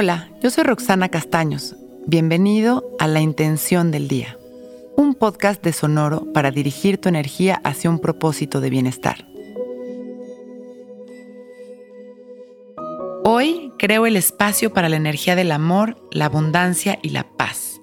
[0.00, 1.74] Hola, yo soy Roxana Castaños.
[2.06, 4.38] Bienvenido a La Intención del Día,
[4.96, 9.26] un podcast de Sonoro para dirigir tu energía hacia un propósito de bienestar.
[13.24, 17.80] Hoy creo el espacio para la energía del amor, la abundancia y la paz.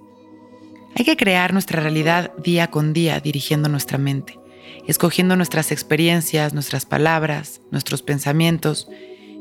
[0.96, 4.40] Hay que crear nuestra realidad día con día dirigiendo nuestra mente,
[4.88, 8.88] escogiendo nuestras experiencias, nuestras palabras, nuestros pensamientos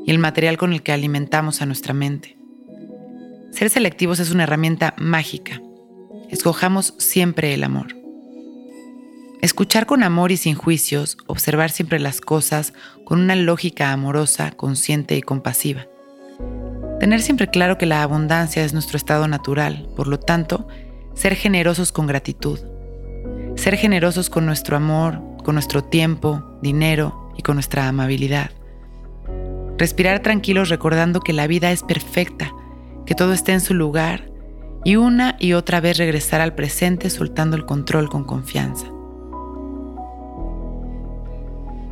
[0.04, 2.33] y el material con el que alimentamos a nuestra mente.
[3.54, 5.62] Ser selectivos es una herramienta mágica.
[6.28, 7.94] Escojamos siempre el amor.
[9.42, 12.72] Escuchar con amor y sin juicios, observar siempre las cosas
[13.04, 15.86] con una lógica amorosa, consciente y compasiva.
[16.98, 20.66] Tener siempre claro que la abundancia es nuestro estado natural, por lo tanto,
[21.14, 22.58] ser generosos con gratitud.
[23.54, 28.50] Ser generosos con nuestro amor, con nuestro tiempo, dinero y con nuestra amabilidad.
[29.78, 32.52] Respirar tranquilos recordando que la vida es perfecta,
[33.06, 34.30] que todo está en su lugar
[34.84, 38.86] y una y otra vez regresar al presente soltando el control con confianza.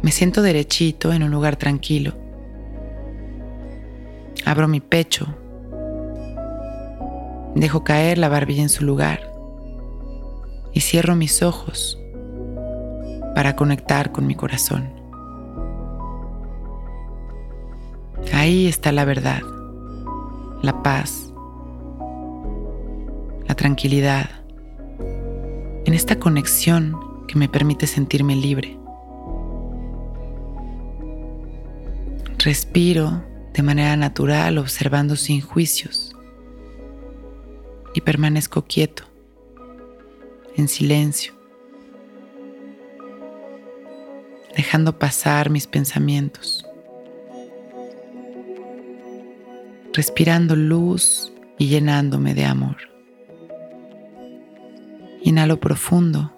[0.03, 2.15] Me siento derechito en un lugar tranquilo.
[4.45, 5.27] Abro mi pecho.
[7.55, 9.31] Dejo caer la barbilla en su lugar
[10.73, 11.99] y cierro mis ojos
[13.35, 14.91] para conectar con mi corazón.
[18.33, 19.43] Ahí está la verdad,
[20.63, 21.33] la paz,
[23.49, 24.31] la tranquilidad,
[25.85, 28.79] en esta conexión que me permite sentirme libre.
[32.39, 36.15] Respiro de manera natural observando sin juicios
[37.95, 39.03] y permanezco quieto,
[40.57, 41.35] en silencio,
[44.57, 46.65] dejando pasar mis pensamientos.
[49.93, 52.77] Respirando luz y llenándome de amor.
[55.23, 56.33] Inhalo profundo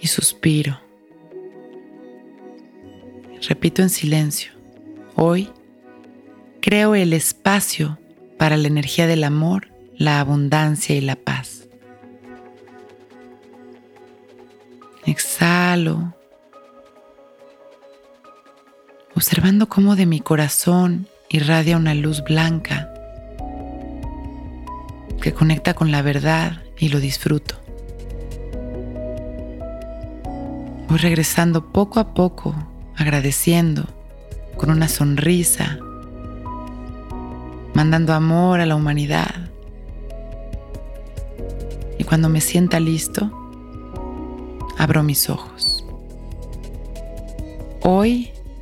[0.00, 0.80] y suspiro.
[3.48, 4.52] Repito en silencio.
[5.14, 5.50] Hoy
[6.60, 7.98] creo el espacio
[8.36, 11.68] para la energía del amor, la abundancia y la paz.
[15.06, 16.14] Exhalo
[19.18, 22.88] observando cómo de mi corazón irradia una luz blanca
[25.20, 27.56] que conecta con la verdad y lo disfruto.
[30.88, 32.54] Voy regresando poco a poco,
[32.94, 33.88] agradeciendo,
[34.56, 35.80] con una sonrisa,
[37.74, 39.50] mandando amor a la humanidad.
[41.98, 43.32] Y cuando me sienta listo,
[44.78, 45.84] abro mis ojos.
[47.82, 48.30] Hoy